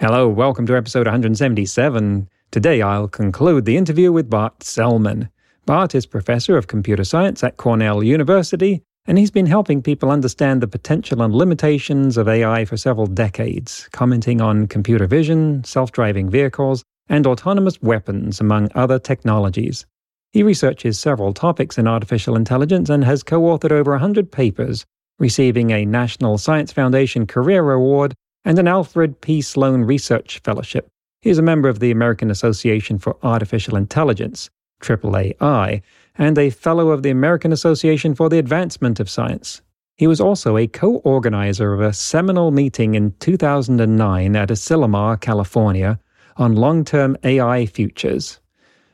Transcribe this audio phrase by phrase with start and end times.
[0.00, 2.26] Hello, welcome to episode 177.
[2.50, 5.28] Today I'll conclude the interview with Bart Selman.
[5.66, 10.62] Bart is professor of computer science at Cornell University, and he's been helping people understand
[10.62, 16.30] the potential and limitations of AI for several decades, commenting on computer vision, self driving
[16.30, 19.84] vehicles, and autonomous weapons, among other technologies.
[20.32, 24.86] He researches several topics in artificial intelligence and has co authored over 100 papers,
[25.18, 29.40] receiving a National Science Foundation Career Award and an Alfred P.
[29.40, 30.88] Sloan Research Fellowship.
[31.20, 34.48] He is a member of the American Association for Artificial Intelligence,
[34.80, 35.82] AAAI,
[36.16, 39.60] and a Fellow of the American Association for the Advancement of Science.
[39.96, 46.00] He was also a co organizer of a seminal meeting in 2009 at Asilomar, California,
[46.36, 48.40] on long term AI futures,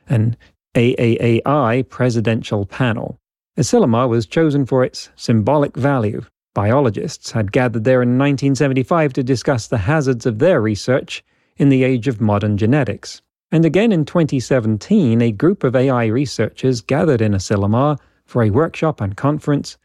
[0.09, 0.35] an
[0.75, 3.17] AAAI presidential panel.
[3.57, 6.23] Asilomar was chosen for its symbolic value,
[6.57, 11.23] Biologists had gathered there in 1975 to discuss the hazards of their research
[11.57, 13.21] in the age of modern genetics.
[13.51, 19.01] And again in 2017, a group of AI researchers gathered in Asilomar for a workshop
[19.01, 19.77] and conference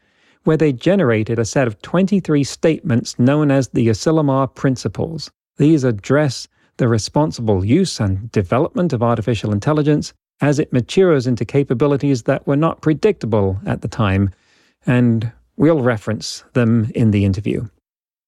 [0.45, 5.29] where they generated a set of 23 statements known as the Asilomar Principles.
[5.57, 12.23] These address the responsible use and development of artificial intelligence as it matures into capabilities
[12.23, 14.31] that were not predictable at the time
[14.87, 17.67] and We'll reference them in the interview.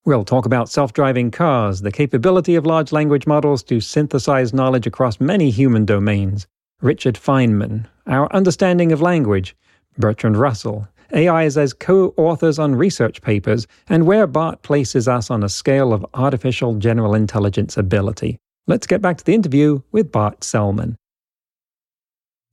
[0.05, 4.85] We'll talk about self driving cars, the capability of large language models to synthesize knowledge
[4.85, 6.45] across many human domains,
[6.81, 9.55] Richard Feynman, our understanding of language,
[9.97, 15.43] Bertrand Russell, AIs as co authors on research papers, and where Bart places us on
[15.43, 18.37] a scale of artificial general intelligence ability.
[18.67, 20.95] Let's get back to the interview with Bart Selman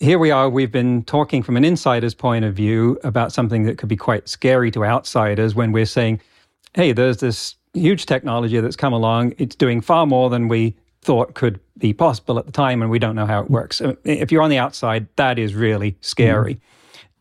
[0.03, 3.79] here we are, we've been talking from an insider's point of view about something that
[3.79, 6.21] could be quite scary to outsiders when we're saying,
[6.75, 9.33] hey, there's this huge technology that's come along.
[9.39, 12.99] It's doing far more than we thought could be possible at the time, and we
[12.99, 13.81] don't know how it works.
[14.03, 16.57] If you're on the outside, that is really scary.
[16.57, 16.61] Mm.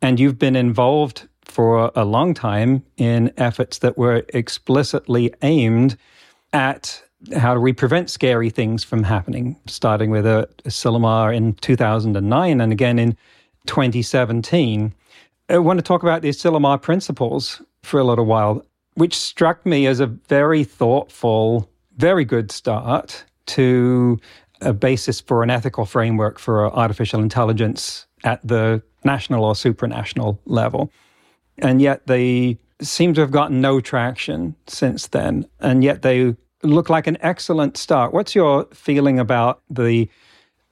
[0.01, 5.97] And you've been involved for a long time in efforts that were explicitly aimed
[6.51, 7.03] at
[7.35, 12.61] how do we prevent scary things from happening, starting with uh, a, Asilomar in 2009
[12.61, 13.15] and again in
[13.67, 14.93] 2017.
[15.49, 18.65] I want to talk about the Asilomar principles for a little while,
[18.95, 24.19] which struck me as a very thoughtful, very good start to
[24.61, 30.91] a basis for an ethical framework for artificial intelligence at the national or supranational level.
[31.57, 35.45] And yet they seem to have gotten no traction since then.
[35.59, 38.13] And yet they look like an excellent start.
[38.13, 40.09] What's your feeling about the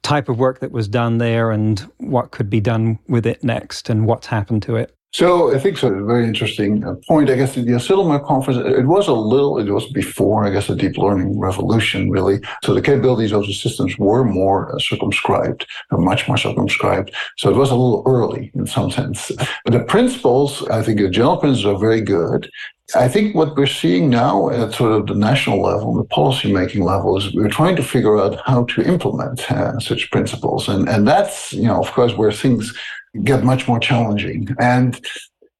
[0.02, 3.90] type of work that was done there and what could be done with it next
[3.90, 4.96] and what's happened to it?
[5.12, 5.92] So I think so.
[5.92, 7.30] A very interesting uh, point.
[7.30, 10.76] I guess the Asilomar conference, it was a little, it was before, I guess, the
[10.76, 12.38] deep learning revolution, really.
[12.62, 17.12] So the capabilities of the systems were more uh, circumscribed, much more circumscribed.
[17.38, 19.32] So it was a little early in some sense.
[19.64, 22.48] But the principles, I think the general principles are very good.
[22.94, 27.16] I think what we're seeing now at sort of the national level, the policy-making level,
[27.16, 30.68] is we're trying to figure out how to implement uh, such principles.
[30.68, 32.76] And, and that's, you know, of course, where things
[33.24, 34.48] get much more challenging.
[34.58, 35.00] And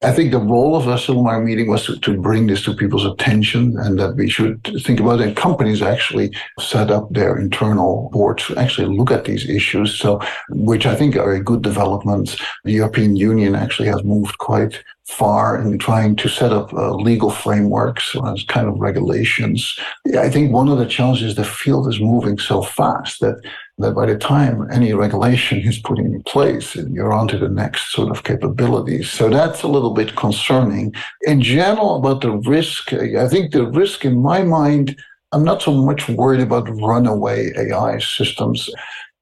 [0.03, 3.05] I think the role of the Asilomar meeting was to, to, bring this to people's
[3.05, 5.27] attention and that we should think about it.
[5.27, 9.93] And companies actually set up their internal boards to actually look at these issues.
[9.93, 10.19] So,
[10.49, 12.35] which I think are a good development.
[12.63, 17.29] The European Union actually has moved quite far in trying to set up uh, legal
[17.29, 19.77] frameworks as kind of regulations.
[20.17, 23.35] I think one of the challenges the field is moving so fast that
[23.77, 27.91] that by the time any regulation is put in place, you're on to the next
[27.91, 29.09] sort of capabilities.
[29.09, 30.93] So that's a little bit concerning.
[31.21, 34.95] In general, about the risk, I think the risk in my mind,
[35.31, 38.69] I'm not so much worried about runaway AI systems.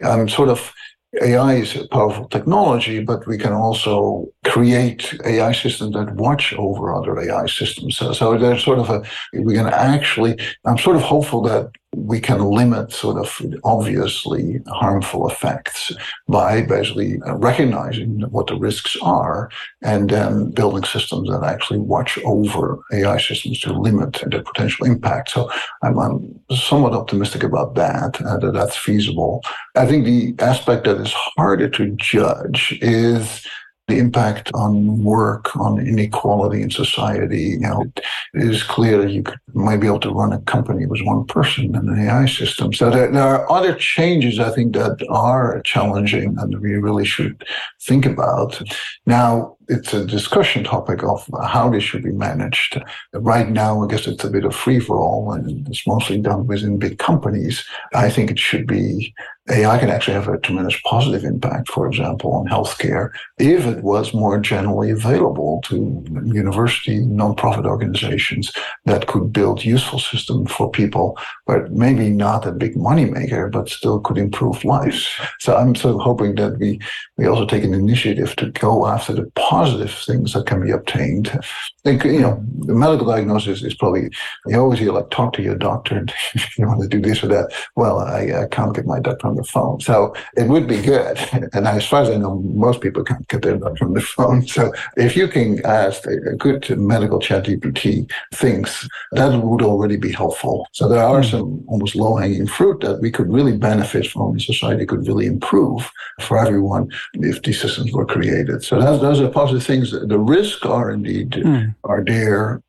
[0.04, 0.74] I'm sort of
[1.22, 6.94] AI is a powerful technology, but we can also create AI systems that watch over
[6.94, 7.98] other AI systems.
[7.98, 9.04] So, so there's sort of a,
[9.34, 15.28] we can actually, I'm sort of hopeful that we can limit sort of obviously harmful
[15.28, 15.92] effects
[16.28, 19.50] by basically recognizing what the risks are
[19.82, 25.32] and then building systems that actually watch over AI systems to limit the potential impact.
[25.32, 25.52] So
[25.82, 29.42] I'm, I'm somewhat optimistic about that, uh, that that's feasible.
[29.76, 33.46] I think the aspect that is harder to judge is
[33.90, 37.42] the impact on work, on inequality in society.
[37.42, 37.92] You know,
[38.34, 41.26] it is clear that you could, might be able to run a company with one
[41.26, 42.74] person and an AI system.
[42.74, 47.44] So there, there are other changes, I think, that are challenging and we really should
[47.82, 48.62] think about.
[49.06, 52.82] Now, it's a discussion topic of how this should be managed.
[53.14, 56.48] Right now, I guess it's a bit of free for all and it's mostly done
[56.48, 57.64] within big companies.
[57.94, 59.14] I think it should be
[59.52, 64.14] AI can actually have a tremendous positive impact, for example, on healthcare, if it was
[64.14, 68.52] more generally available to university, nonprofit organizations
[68.86, 71.18] that could build useful systems for people,
[71.48, 75.10] but maybe not a big moneymaker, but still could improve lives.
[75.40, 76.80] So I'm sort of hoping that we,
[77.18, 79.59] we also take an initiative to go after the positive
[80.06, 81.40] things that can be obtained.
[81.86, 84.10] And, you know, the medical diagnosis is probably,
[84.48, 86.14] you always hear like, talk to your doctor and
[86.58, 87.52] you want to do this or that.
[87.76, 89.80] Well, I, I can't get my doctor on the phone.
[89.80, 91.18] So it would be good.
[91.52, 94.46] And as far as I know, most people can't get their doctor on the phone.
[94.48, 100.12] So if you can ask a good medical chat GPT things, that would already be
[100.12, 100.68] helpful.
[100.74, 101.30] So there are hmm.
[101.30, 105.26] some almost low hanging fruit that we could really benefit from and society could really
[105.26, 105.90] improve
[106.22, 108.64] for everyone if these systems were created.
[108.64, 109.92] So that's, those are positive things.
[109.92, 111.76] The risks are indeed mm.
[111.84, 112.62] are there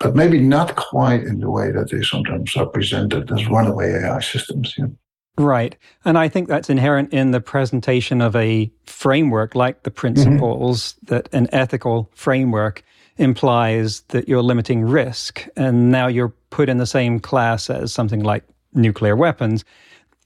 [0.00, 4.20] but maybe not quite in the way that they sometimes are presented as runaway AI
[4.20, 4.74] systems.
[4.76, 4.94] Know?
[5.38, 5.76] Right.
[6.04, 11.14] And I think that's inherent in the presentation of a framework like the principles, mm-hmm.
[11.14, 12.84] that an ethical framework
[13.16, 15.46] implies that you're limiting risk.
[15.56, 18.44] And now you're put in the same class as something like
[18.74, 19.64] nuclear weapons.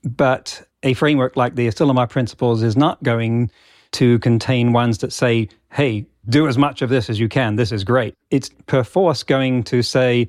[0.03, 3.51] But a framework like the Asilomar principles is not going
[3.93, 7.57] to contain ones that say, hey, do as much of this as you can.
[7.57, 8.15] This is great.
[8.31, 10.29] It's perforce going to say,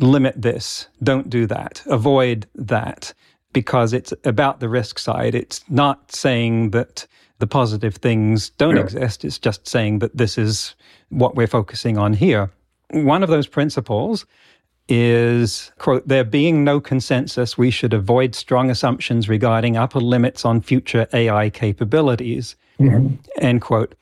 [0.00, 3.12] limit this, don't do that, avoid that
[3.52, 5.34] because it's about the risk side.
[5.34, 7.06] It's not saying that
[7.38, 8.82] the positive things don't yeah.
[8.82, 9.24] exist.
[9.24, 10.74] It's just saying that this is
[11.10, 12.50] what we're focusing on here.
[12.90, 14.26] One of those principles
[14.88, 20.60] is quote there being no consensus we should avoid strong assumptions regarding upper limits on
[20.60, 23.14] future ai capabilities mm-hmm.
[23.38, 23.94] end quote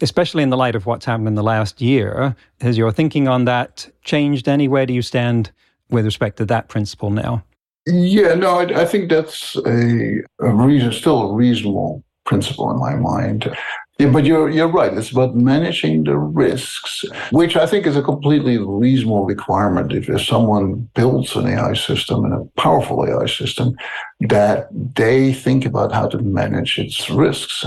[0.00, 3.44] especially in the light of what's happened in the last year has your thinking on
[3.44, 5.50] that changed any where do you stand
[5.90, 7.42] with respect to that principle now
[7.90, 12.94] yeah, no, I, I think that's a, a, reason, still a reasonable principle in my
[12.94, 13.50] mind.
[13.98, 14.92] Yeah, but you're you're right.
[14.96, 19.92] It's about managing the risks, which I think is a completely reasonable requirement.
[19.92, 23.74] If, if someone builds an AI system and a powerful AI system,
[24.20, 27.64] that they think about how to manage its risks.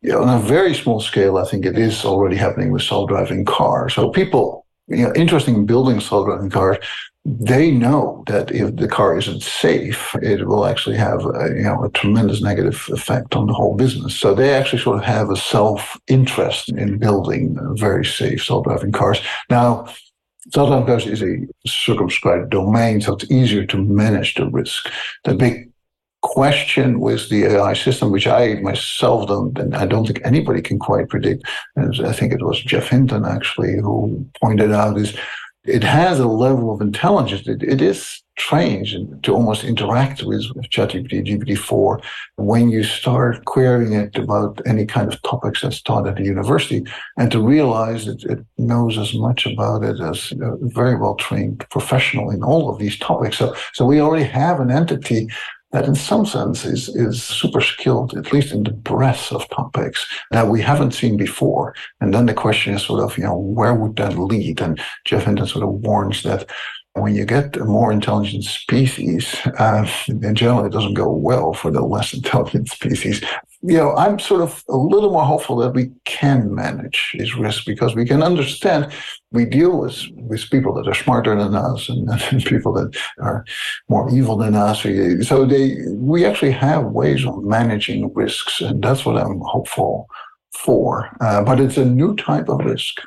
[0.00, 3.44] You know, on a very small scale, I think it is already happening with self-driving
[3.44, 3.94] cars.
[3.94, 6.78] So people, you know, interested in building self-driving cars
[7.24, 11.84] they know that if the car isn't safe, it will actually have a, you know
[11.84, 14.14] a tremendous negative effect on the whole business.
[14.16, 19.20] So they actually sort of have a self interest in building very safe self-driving cars.
[19.50, 19.86] Now,
[20.54, 24.90] self-driving cars is a circumscribed domain, so it's easier to manage the risk.
[25.24, 25.67] The big
[26.22, 30.78] question with the AI system, which I myself don't, and I don't think anybody can
[30.78, 31.44] quite predict,
[31.76, 35.16] and I think it was Geoff Hinton actually who pointed out, is
[35.64, 37.46] it has a level of intelligence.
[37.46, 42.02] it, it is strange to almost interact with, ChatGPT, GPT-4
[42.36, 46.84] when you start querying it about any kind of topics that's taught at the university
[47.16, 51.64] and to realize that it knows as much about it as a very well trained
[51.70, 53.38] professional in all of these topics.
[53.38, 55.28] So, so we already have an entity
[55.72, 60.06] that in some sense is, is super skilled, at least in the breadth of topics
[60.30, 61.74] that we haven't seen before.
[62.00, 64.60] And then the question is sort of, you know, where would that lead?
[64.60, 66.48] And Geoff Hinton sort of warns that
[67.00, 71.70] when you get a more intelligent species, uh, in general, it doesn't go well for
[71.70, 73.22] the less intelligent species.
[73.62, 77.64] You know, I'm sort of a little more hopeful that we can manage these risks
[77.64, 78.92] because we can understand
[79.30, 83.44] we deal with, with people that are smarter than us and, and people that are
[83.88, 84.82] more evil than us.
[85.26, 90.08] So they, we actually have ways of managing risks, and that's what I'm hopeful
[90.52, 91.08] for.
[91.20, 93.00] Uh, but it's a new type of risk.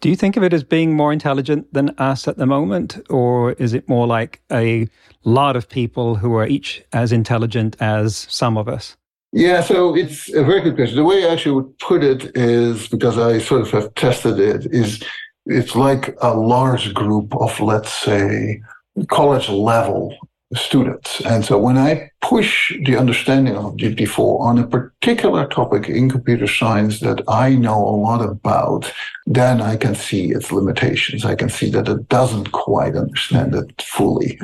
[0.00, 3.52] Do you think of it as being more intelligent than us at the moment, or
[3.52, 4.88] is it more like a
[5.24, 8.96] lot of people who are each as intelligent as some of us?
[9.32, 10.96] Yeah, so it's a very good question.
[10.96, 14.66] The way I actually would put it is because I sort of have tested it
[14.72, 15.02] is
[15.46, 18.62] it's like a large group of let's say
[19.08, 20.16] college level
[20.54, 21.20] students.
[21.22, 26.46] And so when I push the understanding of GPT-4 on a particular topic in computer
[26.46, 28.92] science that I know a lot about,
[29.26, 31.24] then I can see its limitations.
[31.24, 34.40] I can see that it doesn't quite understand it fully,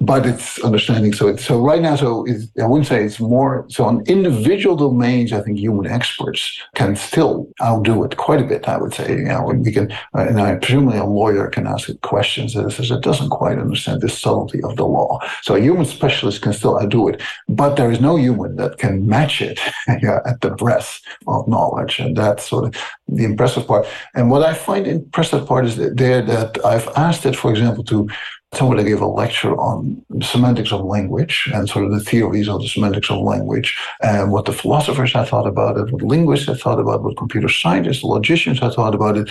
[0.00, 1.14] but it's understanding.
[1.14, 2.26] So it's, so right now, so
[2.60, 7.48] I wouldn't say it's more, so on individual domains, I think human experts can still
[7.62, 9.10] outdo it quite a bit, I would say.
[9.10, 12.70] You know, we can, uh, and I presumably a lawyer can ask it questions that
[12.70, 15.18] says it doesn't quite understand the subtlety of the law.
[15.42, 17.15] So a human specialist can still outdo it,
[17.48, 19.58] but there is no human that can match it
[19.88, 21.98] at the breadth of knowledge.
[21.98, 23.86] And that's sort of the impressive part.
[24.14, 27.84] And what I find impressive part is that there that I've asked it, for example,
[27.84, 28.08] to
[28.54, 32.68] somebody gave a lecture on semantics of language and sort of the theories of the
[32.68, 36.78] semantics of language and what the philosophers had thought about it, what linguists had thought
[36.78, 39.28] about it, what computer scientists, logicians had thought about it.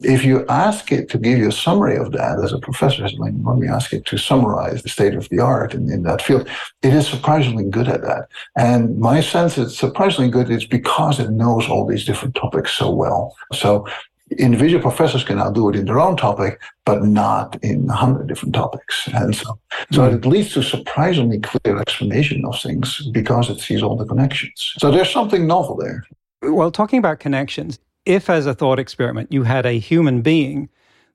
[0.00, 3.58] If you ask it to give you a summary of that as a professor, let
[3.58, 6.48] me ask it to summarize the state of the art in, in that field,
[6.82, 8.28] it is surprisingly good at that.
[8.56, 12.90] And my sense is surprisingly good is because it knows all these different topics so
[12.90, 13.34] well.
[13.52, 13.86] So
[14.30, 18.28] individual professors can now do it in their own topic, but not in a hundred
[18.28, 19.08] different topics.
[19.14, 19.58] And so,
[19.90, 20.14] so mm.
[20.14, 24.74] it leads to surprisingly clear explanation of things because it sees all the connections.
[24.78, 26.04] So there's something novel there.
[26.42, 30.68] Well, talking about connections, if as a thought experiment you had a human being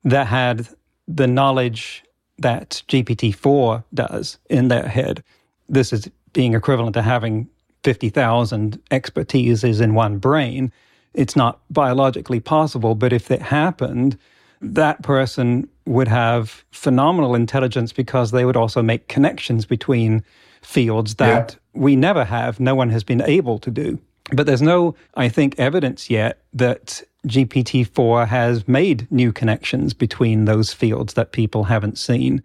[0.04, 0.68] that had
[1.08, 2.04] the knowledge
[2.40, 5.24] that GPT-4 does in their head,
[5.70, 7.48] this is being equivalent to having
[7.84, 10.72] 50,000 expertises in one brain
[11.14, 14.18] it's not biologically possible, but if it happened,
[14.62, 20.24] that person would have phenomenal intelligence because they would also make connections between
[20.62, 21.82] fields that yeah.
[21.82, 24.00] we never have, no one has been able to do.
[24.32, 30.46] But there's no, I think, evidence yet that GPT 4 has made new connections between
[30.46, 32.42] those fields that people haven't seen.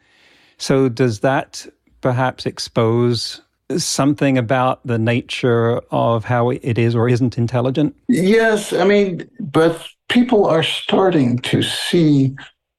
[0.59, 1.67] So, does that
[2.01, 3.41] perhaps expose
[3.77, 7.95] something about the nature of how it is or isn't intelligent?
[8.09, 12.35] Yes, I mean, but people are starting to see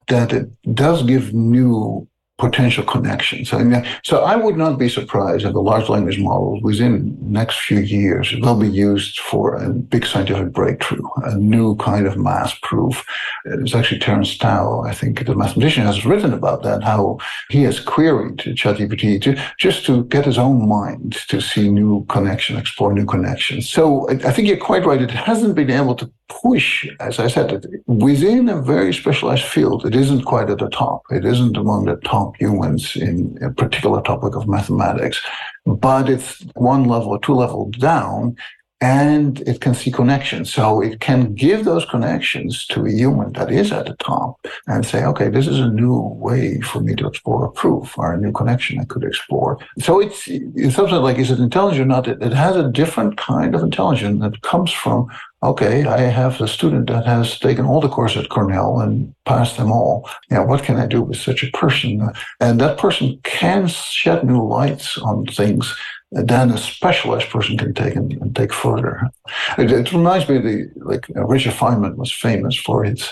[0.08, 2.08] that it does give new
[2.40, 3.54] potential connections.
[3.54, 7.60] I mean, so I would not be surprised if the large language model within next
[7.60, 12.58] few years will be used for a big scientific breakthrough, a new kind of mass
[12.62, 13.06] proof.
[13.46, 17.20] It's actually Terence Tao, I think the mathematician has written about that, how
[17.50, 22.60] he has queried ChatGPT to, just to get his own mind to see new connections,
[22.60, 23.70] explore new connections.
[23.70, 25.02] So I, I think you're quite right.
[25.02, 29.86] It hasn't been able to push, as I said, within a very specialized field.
[29.86, 31.04] It isn't quite at the top.
[31.12, 35.22] It isn't among the top humans in a particular topic of mathematics,
[35.66, 38.36] but it's one level or two levels down
[38.82, 40.54] and it can see connections.
[40.54, 44.86] So it can give those connections to a human that is at the top and
[44.86, 48.18] say, okay, this is a new way for me to explore a proof or a
[48.18, 49.58] new connection I could explore.
[49.80, 52.08] So it's, it's something like, is it intelligent or not?
[52.08, 55.08] It, it has a different kind of intelligence that comes from,
[55.44, 59.58] okay, I have a student that has taken all the courses at Cornell and passed
[59.58, 60.10] them all.
[60.32, 62.10] Yeah, what can I do with such a person?
[62.40, 65.76] And that person can shed new lights on things
[66.12, 69.10] then a specialized person can take and, and take further.
[69.58, 73.12] It, it, reminds me of the like uh, Richard Feynman was famous for his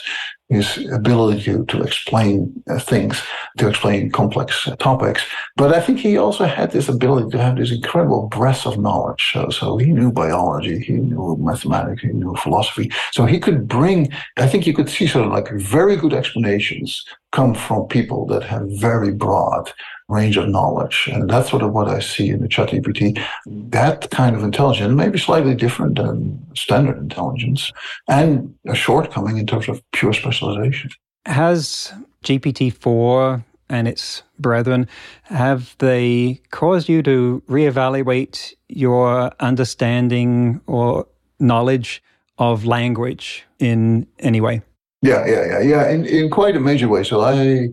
[0.49, 3.21] his ability to, to explain uh, things,
[3.57, 5.25] to explain complex topics.
[5.57, 9.31] But I think he also had this ability to have this incredible breadth of knowledge.
[9.33, 12.89] So, so he knew biology, he knew mathematics, he knew philosophy.
[13.11, 17.03] So he could bring, I think you could see sort of like very good explanations
[17.33, 19.69] come from people that have very broad
[20.09, 21.09] range of knowledge.
[21.11, 23.21] And that's sort of what I see in the ChatGPT.
[23.45, 27.71] That kind of intelligence may be slightly different than standard intelligence
[28.07, 30.91] and a shortcoming in terms of pure specialization.
[31.25, 34.87] Has GPT-4 and its brethren,
[35.23, 41.05] have they caused you to reevaluate your understanding or
[41.39, 42.01] knowledge
[42.37, 44.61] of language in any way?
[45.01, 47.03] Yeah, yeah, yeah, yeah, in, in quite a major way.
[47.03, 47.67] So I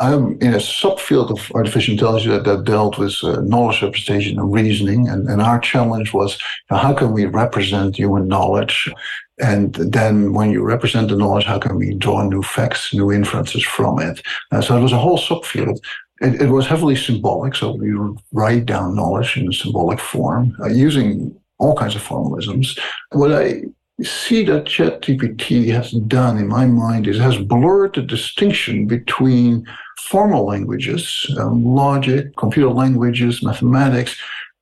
[0.00, 4.52] I'm in a subfield of artificial intelligence that, that dealt with uh, knowledge representation and
[4.52, 5.08] reasoning.
[5.08, 6.38] And, and our challenge was
[6.70, 8.90] how can we represent human knowledge?
[9.38, 13.62] And then when you represent the knowledge, how can we draw new facts, new inferences
[13.62, 14.22] from it?
[14.50, 15.78] Uh, so it was a whole subfield.
[16.22, 17.54] It, it, was heavily symbolic.
[17.54, 17.92] So we
[18.32, 22.78] write down knowledge in a symbolic form uh, using all kinds of formalisms.
[23.12, 23.62] What I
[24.04, 29.66] see that ChatGPT has done in my mind is has blurred the distinction between
[29.98, 34.16] formal languages, um, logic, computer languages, mathematics,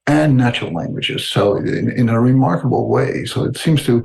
[0.06, 1.26] and natural languages.
[1.26, 3.24] So in, in a remarkable way.
[3.26, 4.02] So it seems to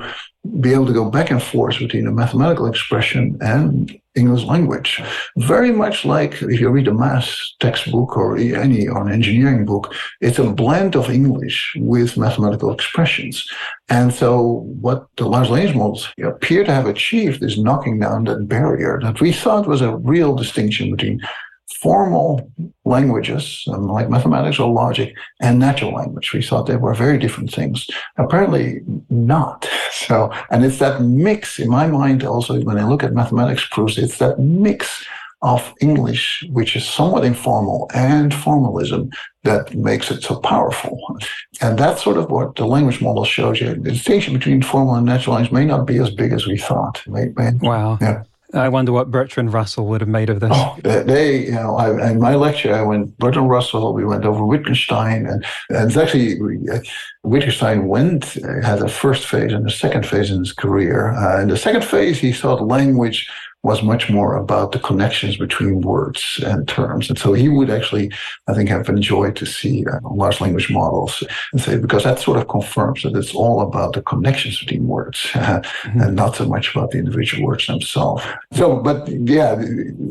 [0.59, 5.01] be able to go back and forth between a mathematical expression and English language.
[5.37, 7.29] Very much like if you read a math
[7.59, 13.45] textbook or any or an engineering book, it's a blend of English with mathematical expressions.
[13.89, 18.47] And so what the large language models appear to have achieved is knocking down that
[18.47, 21.19] barrier that we thought was a real distinction between
[21.83, 22.49] formal
[22.85, 26.31] languages, um, like mathematics or logic, and natural language.
[26.33, 27.87] We thought they were very different things.
[28.17, 29.69] Apparently not.
[30.07, 33.97] So, and it's that mix in my mind also, when I look at mathematics proofs,
[33.97, 35.05] it's that mix
[35.43, 39.11] of English, which is somewhat informal, and formalism
[39.43, 40.97] that makes it so powerful.
[41.61, 43.75] And that's sort of what the language model shows you.
[43.75, 47.03] The distinction between formal and natural language may not be as big as we thought.
[47.07, 47.97] May, may, wow.
[48.01, 48.23] Yeah.
[48.53, 50.51] I wonder what Bertrand Russell would have made of this.
[50.53, 53.93] Oh, they, you know, I, in my lecture, I went Bertrand Russell.
[53.93, 56.37] We went over Wittgenstein, and, and actually
[56.71, 56.79] uh,
[57.23, 61.13] Wittgenstein went uh, had a first phase and a second phase in his career.
[61.13, 63.27] Uh, in the second phase, he thought language
[63.63, 67.09] was much more about the connections between words and terms.
[67.09, 68.11] And so he would actually,
[68.47, 72.37] I think, have enjoyed to see uh, large language models and say, because that sort
[72.37, 76.01] of confirms that it's all about the connections between words mm-hmm.
[76.01, 78.21] and not so much about the individual words themselves.
[78.51, 79.55] So, but yeah,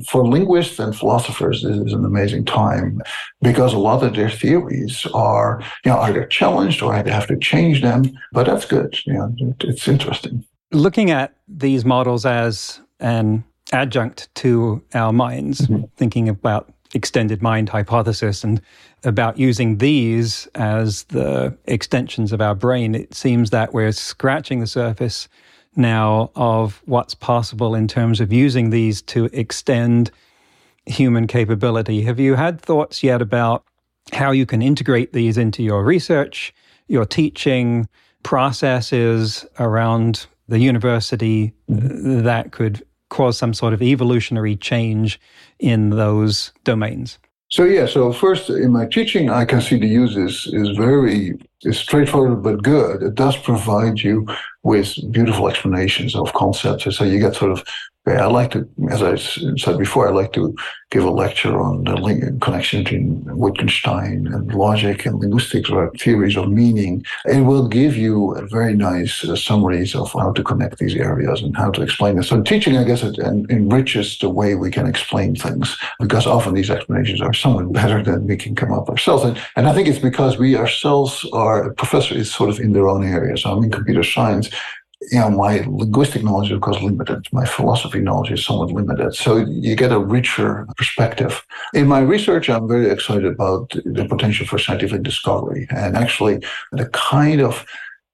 [0.08, 3.02] for linguists and philosophers, this is an amazing time
[3.42, 7.36] because a lot of their theories are, you know, either challenged or they have to
[7.36, 8.98] change them, but that's good.
[9.04, 10.42] You know, it's interesting.
[10.70, 15.84] Looking at these models as an adjunct to our minds, mm-hmm.
[15.96, 18.60] thinking about extended mind hypothesis and
[19.04, 24.66] about using these as the extensions of our brain, it seems that we're scratching the
[24.66, 25.28] surface
[25.74, 30.10] now of what's possible in terms of using these to extend
[30.86, 32.02] human capability.
[32.02, 33.64] Have you had thoughts yet about
[34.12, 36.52] how you can integrate these into your research,
[36.88, 37.88] your teaching
[38.22, 42.22] processes around the university mm-hmm.
[42.22, 45.20] that could cause some sort of evolutionary change
[45.58, 47.18] in those domains?
[47.50, 51.38] So yeah, so first in my teaching, I can see the use is, is very
[51.62, 53.02] is straightforward but good.
[53.02, 54.26] It does provide you
[54.62, 56.96] with beautiful explanations of concepts.
[56.96, 57.62] So you get sort of
[58.04, 60.56] I like to, as I said before, I like to
[60.90, 66.36] give a lecture on the link, connection between Wittgenstein and logic and linguistics or theories
[66.36, 67.04] of meaning.
[67.26, 71.56] It will give you very nice uh, summaries of how to connect these areas and
[71.56, 72.24] how to explain it.
[72.24, 76.70] So teaching, I guess, it enriches the way we can explain things because often these
[76.70, 79.22] explanations are somewhat better than we can come up ourselves.
[79.22, 82.72] And, and I think it's because we ourselves are, a professor is sort of in
[82.72, 83.36] their own area.
[83.36, 84.50] So I'm in computer science
[85.10, 87.26] you know, my linguistic knowledge is of course limited.
[87.32, 89.14] My philosophy knowledge is somewhat limited.
[89.14, 91.44] So you get a richer perspective.
[91.74, 96.86] In my research, I'm very excited about the potential for scientific discovery and actually the
[96.90, 97.64] kind of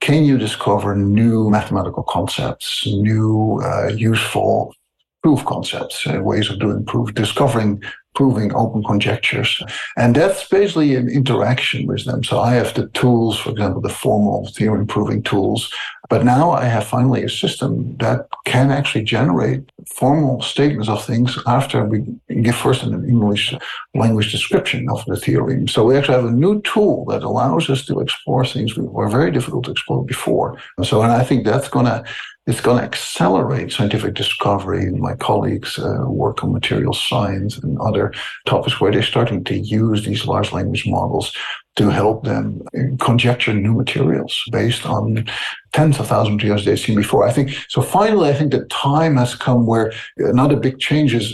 [0.00, 4.74] can you discover new mathematical concepts, new uh, useful
[5.22, 7.82] proof concepts, uh, ways of doing proof, discovering
[8.14, 9.62] proving open conjectures.
[9.96, 12.24] And that's basically an interaction with them.
[12.24, 15.72] So I have the tools, for example, the formal theorem proving tools.
[16.08, 21.38] But now I have finally a system that can actually generate formal statements of things
[21.46, 22.04] after we
[22.42, 23.54] give first an English
[23.94, 25.68] language description of the theorem.
[25.68, 29.08] So we actually have a new tool that allows us to explore things that were
[29.08, 30.58] very difficult to explore before.
[30.82, 32.04] So, and I think that's going to
[32.48, 34.90] it's going to accelerate scientific discovery.
[34.90, 38.14] My colleagues uh, work on material science and other
[38.46, 41.30] topics where they're starting to use these large language models
[41.78, 42.60] to help them
[42.98, 45.24] conjecture new materials based on
[45.72, 47.26] tens of thousands of years they've seen before.
[47.28, 47.80] I think so.
[47.80, 51.30] Finally, I think the time has come where another big change is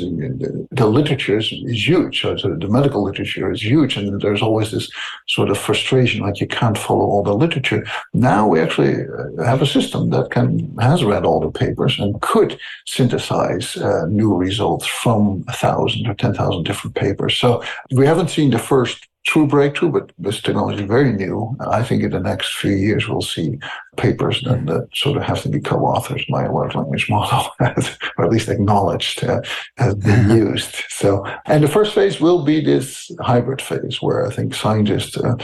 [0.81, 2.21] the literature is, is huge.
[2.21, 4.91] So the medical literature is huge, and there's always this
[5.29, 7.87] sort of frustration, like you can't follow all the literature.
[8.13, 12.21] Now we actually uh, have a system that can has read all the papers and
[12.21, 17.35] could synthesize uh, new results from a thousand or ten thousand different papers.
[17.37, 21.57] So we haven't seen the first true breakthrough, but this technology is very new.
[21.61, 23.59] I think in the next few years, we'll see
[23.97, 28.25] papers that, that sort of have to be co-authored by a large language model, or
[28.25, 29.41] at least acknowledged uh,
[29.79, 30.85] as being used.
[30.89, 35.37] So, and the first phase will be this hybrid phase where I think scientists, uh,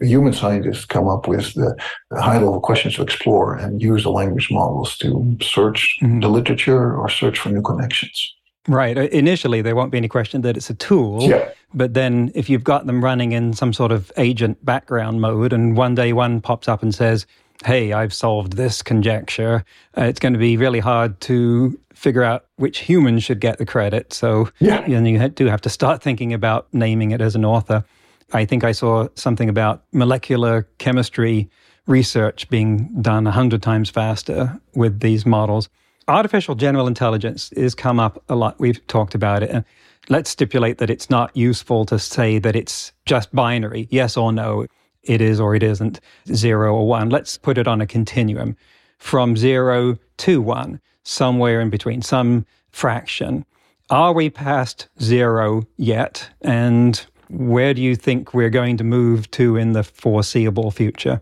[0.00, 1.76] human scientists come up with the,
[2.10, 6.20] the high level questions to explore and use the language models to search mm-hmm.
[6.20, 8.34] the literature or search for new connections.
[8.68, 8.96] Right.
[8.96, 11.22] Uh, initially, there won't be any question that it's a tool.
[11.22, 11.50] Yeah.
[11.74, 15.76] But then, if you've got them running in some sort of agent background mode, and
[15.76, 17.26] one day one pops up and says,
[17.64, 19.64] Hey, I've solved this conjecture,
[19.96, 23.64] uh, it's going to be really hard to figure out which human should get the
[23.64, 24.12] credit.
[24.12, 24.86] So, yeah.
[24.86, 27.84] you, know, you do have to start thinking about naming it as an author.
[28.32, 31.48] I think I saw something about molecular chemistry
[31.86, 35.68] research being done 100 times faster with these models.
[36.08, 38.60] Artificial general intelligence is come up a lot.
[38.60, 39.50] We've talked about it.
[39.50, 39.64] And
[40.08, 44.66] let's stipulate that it's not useful to say that it's just binary, yes or no,
[45.02, 46.00] it is or it isn't,
[46.32, 47.10] zero or one.
[47.10, 48.56] Let's put it on a continuum
[48.98, 53.44] from zero to one, somewhere in between, some fraction.
[53.90, 56.30] Are we past zero yet?
[56.40, 61.20] And where do you think we're going to move to in the foreseeable future?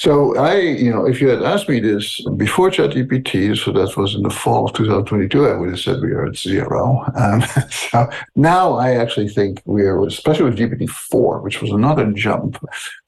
[0.00, 4.14] So I, you know, if you had asked me this before ChatGPT, so that was
[4.14, 7.04] in the fall of 2022, I would have said we are at zero.
[7.16, 12.56] Um, so now I actually think we are, especially with GPT-4, which was another jump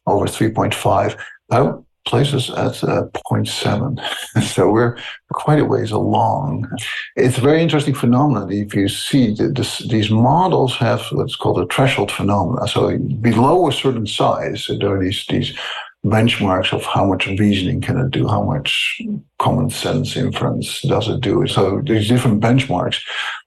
[0.07, 1.18] over 3.5.
[1.50, 1.72] I
[2.05, 4.42] places us at uh, 0.7.
[4.42, 4.98] so we're
[5.33, 6.68] quite a ways along.
[7.16, 8.50] It's a very interesting phenomenon.
[8.52, 12.66] If you see that this, these models have what's called a threshold phenomenon.
[12.68, 15.57] So below a certain size, there are these, these
[16.05, 19.01] benchmarks of how much reasoning can it do, how much
[19.38, 21.47] common sense inference does it do.
[21.47, 23.01] So there's different benchmarks.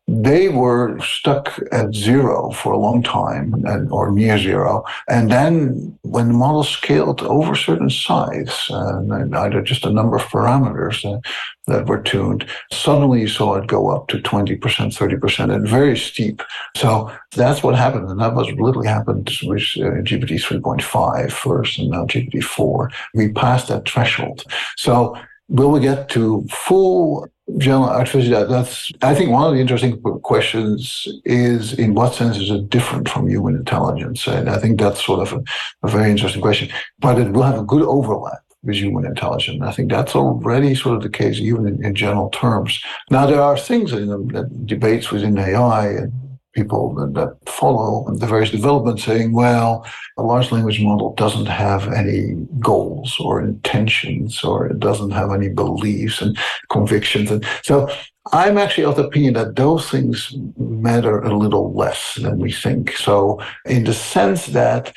[0.07, 4.83] They were stuck at zero for a long time and, or near zero.
[5.09, 9.01] And then when the model scaled over certain size, uh,
[9.33, 11.21] either just a number of parameters
[11.65, 16.43] that were tuned, suddenly you saw it go up to 20%, 30% and very steep.
[16.77, 18.07] So that's what happened.
[18.07, 22.91] And that was literally happened with uh, GPT 3.5 first and now GPT 4.
[23.15, 24.43] We passed that threshold.
[24.77, 30.01] So will we get to full general artificial that's i think one of the interesting
[30.23, 35.05] questions is in what sense is it different from human intelligence and i think that's
[35.05, 35.43] sort of a,
[35.83, 36.67] a very interesting question
[36.99, 39.61] but it will have a good overlap with human intelligence.
[39.61, 42.81] I think that's already sort of the case, even in, in general terms.
[43.11, 46.11] Now, there are things in the debates within AI and
[46.55, 49.85] people that follow the various developments saying, well,
[50.17, 55.49] a large language model doesn't have any goals or intentions, or it doesn't have any
[55.49, 56.37] beliefs and
[56.71, 57.29] convictions.
[57.29, 57.89] And so
[58.31, 62.97] I'm actually of the opinion that those things matter a little less than we think.
[62.97, 64.93] So in the sense that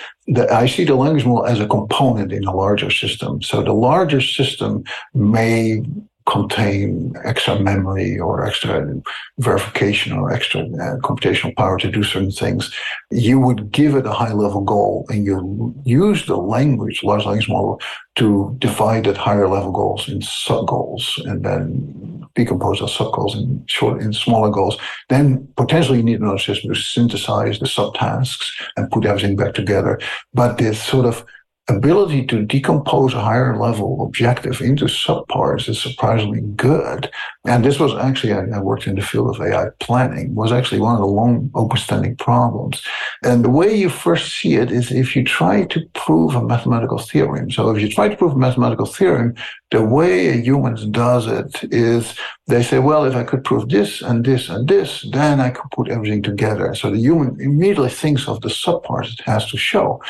[0.50, 3.42] I see the language model as a component in a larger system.
[3.42, 5.82] So the larger system may
[6.28, 8.86] contain extra memory or extra
[9.38, 12.72] verification or extra uh, computational power to do certain things,
[13.10, 17.48] you would give it a high level goal and you use the language, large language
[17.48, 17.80] model,
[18.16, 23.34] to divide that higher level goals in sub goals and then decompose those sub goals
[23.36, 24.76] in short in smaller goals.
[25.08, 29.98] Then potentially you need another system to synthesize the subtasks and put everything back together.
[30.34, 31.24] But this sort of
[31.68, 37.10] ability to decompose a higher level objective into subparts is surprisingly good.
[37.46, 40.94] And this was actually, I, worked in the field of AI planning, was actually one
[40.94, 42.82] of the long open standing problems.
[43.22, 46.98] And the way you first see it is if you try to prove a mathematical
[46.98, 47.50] theorem.
[47.50, 49.34] So if you try to prove a mathematical theorem,
[49.70, 52.14] the way a human does it is
[52.46, 55.70] they say, well, if I could prove this and this and this, then I could
[55.70, 56.74] put everything together.
[56.74, 60.00] So the human immediately thinks of the subparts it has to show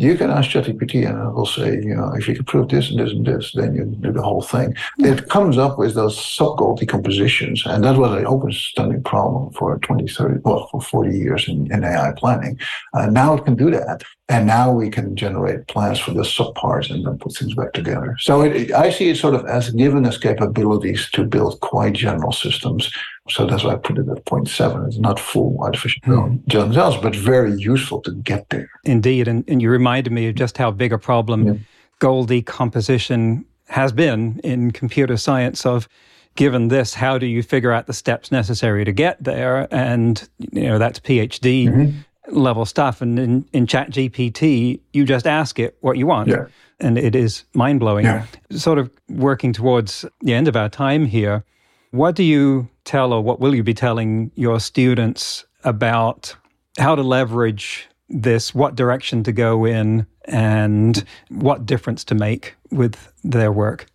[0.00, 2.88] you can ask ChatGPT and it will say, you know, if you can prove this
[2.90, 4.74] and this and this, then you do the whole thing.
[5.00, 7.62] It comes up with those sub-goal decompositions.
[7.66, 11.70] And that was an open standing problem for 20, 30, well, for 40 years in,
[11.70, 12.58] in AI planning.
[12.94, 14.02] Uh, now it can do that.
[14.30, 18.16] And now we can generate plans for the subparts and then put things back together.
[18.18, 22.32] So it, I see it sort of as given us capabilities to build quite general
[22.32, 22.90] systems
[23.30, 24.86] so that's why I put it at 0.7.
[24.86, 26.42] It's not full artificial mm.
[26.42, 28.70] intelligence, but very useful to get there.
[28.84, 29.28] Indeed.
[29.28, 31.54] And, and you reminded me of just how big a problem yeah.
[31.98, 35.88] goal decomposition has been in computer science of
[36.34, 39.68] given this, how do you figure out the steps necessary to get there?
[39.72, 41.98] And, you know, that's PhD mm-hmm.
[42.30, 43.00] Level stuff.
[43.00, 46.28] And in, in ChatGPT, you just ask it what you want.
[46.28, 46.46] Yeah.
[46.78, 48.06] And it is mind blowing.
[48.06, 48.24] Yeah.
[48.50, 51.44] Sort of working towards the end of our time here.
[51.90, 56.34] What do you tell or what will you be telling your students about
[56.78, 63.12] how to leverage this, what direction to go in, and what difference to make with
[63.24, 63.86] their work?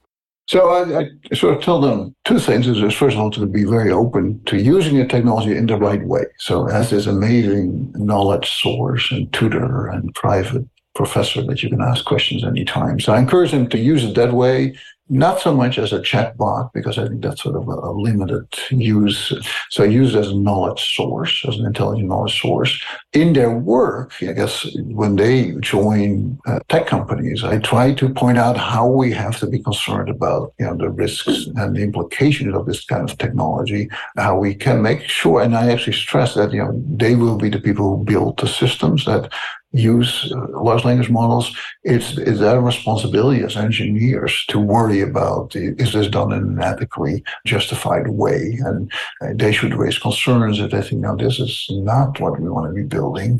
[0.47, 2.67] So I, I, sort of tell them two things.
[2.67, 6.03] Is first of all to be very open to using the technology in the right
[6.05, 6.25] way.
[6.37, 12.05] So as this amazing knowledge source and tutor and private professor that you can ask
[12.05, 12.99] questions anytime.
[12.99, 14.75] So I encourage them to use it that way
[15.09, 18.47] not so much as a chatbot, because I think that's sort of a, a, limited
[18.71, 19.31] use.
[19.69, 22.83] So I use it as a knowledge source, as an intelligent knowledge source.
[23.13, 28.39] In their work, I guess, when they join uh, tech companies, I try to point
[28.39, 32.55] out how we have to be concerned about, you know, the risks and the implications
[32.55, 36.51] of this kind of technology, how we can make sure, and I actually stress that,
[36.51, 39.31] you know, they will be the people who build the systems that
[39.75, 46.07] use uh, large language models, it's, it's responsibility as engineers to worry about is this
[46.07, 48.57] done in an ethically justified way?
[48.63, 52.49] And uh, they should raise concerns if they think, no, this is not what we
[52.49, 53.39] want to be building.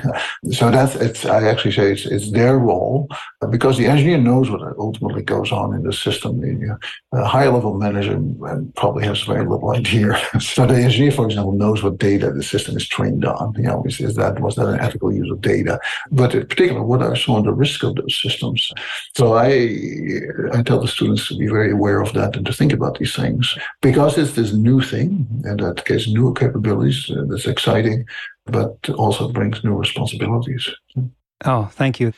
[0.51, 3.07] So that's, it's, I actually say it's, it's their role
[3.49, 6.41] because the engineer knows what ultimately goes on in the system.
[6.41, 6.77] The
[7.13, 8.21] uh, high level manager
[8.75, 10.19] probably has very little idea.
[10.39, 13.53] so the engineer, for example, knows what data the system is trained on.
[13.55, 15.79] You know, is, is that, was that an ethical use of data?
[16.11, 18.71] But in particular, what are some of the risks of those systems?
[19.15, 19.47] So I,
[20.53, 23.15] I tell the students to be very aware of that and to think about these
[23.15, 27.09] things because it's this new thing and that gives new capabilities.
[27.09, 28.05] Uh, that's exciting,
[28.45, 30.69] but also brings new responsibilities.
[31.43, 32.13] Oh, thank you.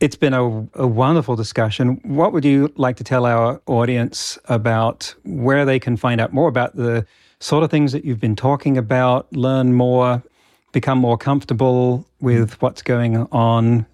[0.00, 2.00] It's been a, a, wonderful discussion.
[2.04, 6.48] What would you like to tell our audience about where they can find out more
[6.48, 7.04] about the
[7.40, 10.22] sort of things that you've been talking about, learn more,
[10.72, 13.86] become more comfortable with what's going on,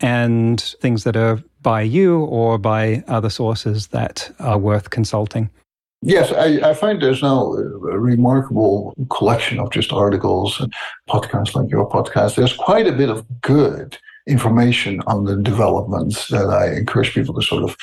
[0.00, 5.50] and things that are by you or by other sources that are worth consulting?
[6.02, 10.70] Yes, I, I, find there's now a remarkable collection of just articles and
[11.08, 12.34] podcasts like your podcast.
[12.34, 17.42] There's quite a bit of good information on the developments that I encourage people to
[17.42, 17.74] sort of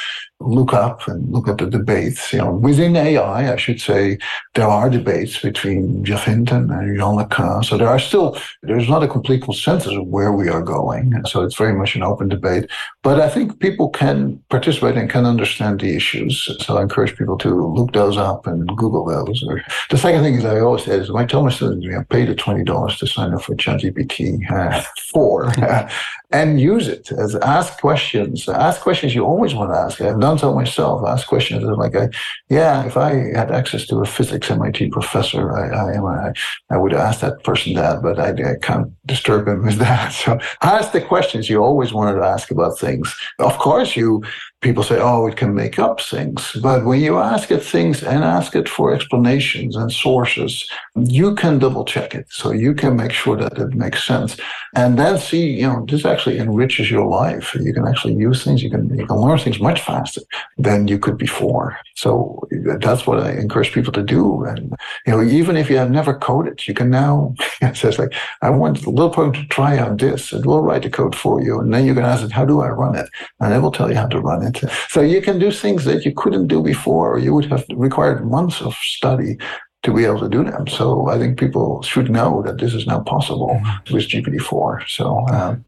[0.43, 2.33] look up and look at the debates.
[2.33, 4.17] You know, within AI, I should say,
[4.55, 7.63] there are debates between Geoff Hinton and Yann LeCun.
[7.63, 11.13] So there are still, there's not a complete consensus of where we are going.
[11.25, 12.69] So it's very much an open debate.
[13.03, 16.49] But I think people can participate and can understand the issues.
[16.59, 19.43] So I encourage people to look those up and Google those.
[19.89, 22.25] The second thing is I always say is I tell my students, you know, pay
[22.25, 25.51] the $20 to sign up for ChatGPT uh, 4
[26.31, 28.47] and use it as ask questions.
[28.47, 30.01] Ask questions you always want to ask.
[30.01, 31.07] I've done so myself.
[31.07, 32.09] Ask questions like, I,
[32.49, 36.33] yeah, if I had access to a physics MIT professor, I, I, I,
[36.69, 40.09] I would ask that person that, but I, I can't disturb him with that.
[40.13, 43.13] So ask the questions you always wanted to ask about things.
[43.39, 44.23] Of course, you
[44.61, 46.55] people say, oh, it can make up things.
[46.61, 51.59] But when you ask it things and ask it for explanations and sources, you can
[51.59, 52.27] double check it.
[52.29, 54.37] So you can make sure that it makes sense.
[54.75, 57.55] And then see, you know, this actually enriches your life.
[57.59, 60.21] You can actually use things, you can, you can learn things much faster
[60.57, 61.77] than you could before.
[61.95, 62.47] So
[62.79, 64.43] that's what I encourage people to do.
[64.45, 64.75] And,
[65.05, 68.49] you know, even if you have never coded, you can now, it says like, I
[68.49, 70.33] want the little program to try out this.
[70.33, 71.59] It will write the code for you.
[71.59, 73.09] And then you can ask it, how do I run it?
[73.39, 74.63] And it will tell you how to run it.
[74.89, 78.25] So you can do things that you couldn't do before, or you would have required
[78.25, 79.37] months of study
[79.83, 80.67] to be able to do them.
[80.67, 83.93] So I think people should know that this is now possible mm-hmm.
[83.93, 84.87] with GPT-4.
[84.87, 85.65] So, um,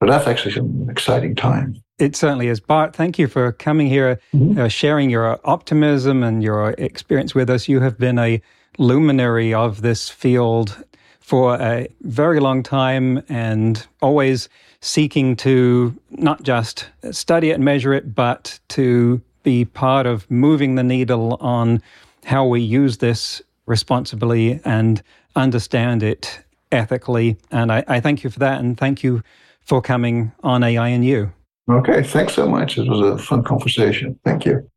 [0.00, 1.82] but that's actually an exciting time.
[1.98, 2.60] It certainly is.
[2.60, 4.60] Bart, thank you for coming here, mm-hmm.
[4.60, 7.68] uh, sharing your optimism and your experience with us.
[7.68, 8.40] You have been a
[8.78, 10.84] luminary of this field
[11.18, 14.48] for a very long time and always
[14.80, 20.76] seeking to not just study it and measure it, but to be part of moving
[20.76, 21.82] the needle on
[22.24, 25.02] how we use this responsibly and
[25.34, 27.36] understand it ethically.
[27.50, 28.60] And I, I thank you for that.
[28.60, 29.22] And thank you
[29.60, 31.32] for coming on AI and You.
[31.70, 32.02] Okay.
[32.02, 32.78] Thanks so much.
[32.78, 34.18] It was a fun conversation.
[34.24, 34.68] Thank you.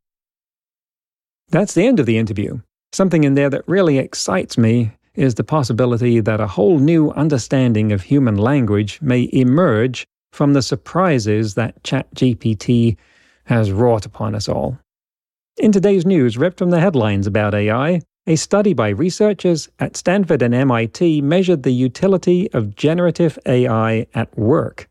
[1.48, 2.60] That's the end of the interview.
[2.92, 7.92] Something in there that really excites me is the possibility that a whole new understanding
[7.92, 12.96] of human language may emerge from the surprises that ChatGPT
[13.44, 14.78] has wrought upon us all.
[15.58, 20.40] In today's news, ripped from the headlines about AI, a study by researchers at Stanford
[20.40, 24.88] and MIT measured the utility of generative AI at work.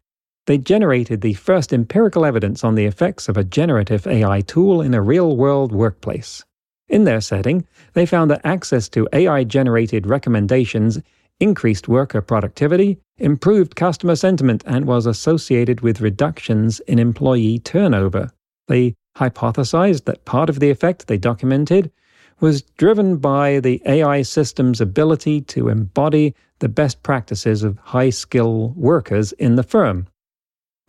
[0.51, 4.93] They generated the first empirical evidence on the effects of a generative AI tool in
[4.93, 6.43] a real world workplace.
[6.89, 10.99] In their setting, they found that access to AI generated recommendations
[11.39, 18.29] increased worker productivity, improved customer sentiment, and was associated with reductions in employee turnover.
[18.67, 21.93] They hypothesized that part of the effect they documented
[22.41, 28.73] was driven by the AI system's ability to embody the best practices of high skill
[28.75, 30.07] workers in the firm.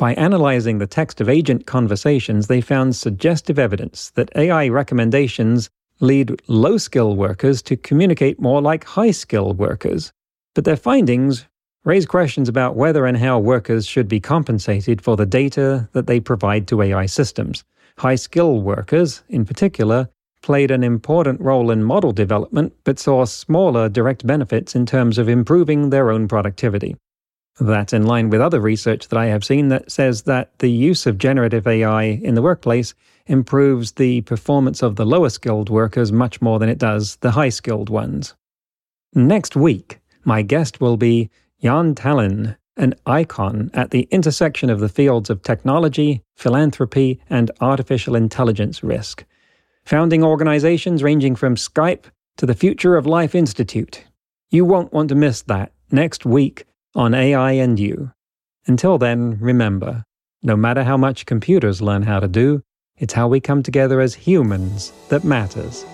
[0.03, 6.43] By analyzing the text of agent conversations, they found suggestive evidence that AI recommendations lead
[6.49, 10.13] low skill workers to communicate more like high skill workers.
[10.57, 11.47] But their findings
[11.85, 16.19] raise questions about whether and how workers should be compensated for the data that they
[16.19, 17.63] provide to AI systems.
[17.99, 20.09] High skill workers, in particular,
[20.43, 25.29] played an important role in model development but saw smaller direct benefits in terms of
[25.29, 26.97] improving their own productivity.
[27.61, 31.07] That's in line with other research that I have seen that says that the use
[31.07, 32.95] of generative AI in the workplace
[33.27, 37.51] improves the performance of the lower skilled workers much more than it does the high
[37.51, 38.35] skilled ones.
[39.15, 41.31] Next week, my guest will be
[41.63, 48.17] Jaan Tallinn, an icon at the intersection of the fields of technology, philanthropy, and artificial
[48.17, 49.25] intelligence risk.
[49.85, 52.05] Founding organizations ranging from Skype
[52.39, 54.05] to the Future of Life Institute.
[54.51, 58.13] You won't want to miss that next week on AI and You.
[58.67, 60.05] Until then, remember
[60.43, 62.63] no matter how much computers learn how to do,
[62.97, 65.85] it's how we come together as humans that matters.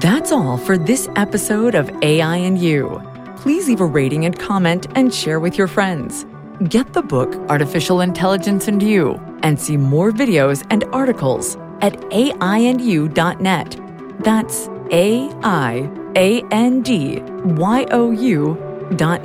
[0.00, 3.02] That's all for this episode of AI and You.
[3.36, 6.26] Please leave a rating and comment and share with your friends.
[6.68, 13.80] Get the book Artificial Intelligence and You and see more videos and articles at aiandyou.net.
[14.20, 19.24] That's A I A N D Y O U dot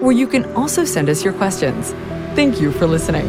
[0.00, 1.92] where you can also send us your questions.
[2.34, 3.26] Thank you for listening.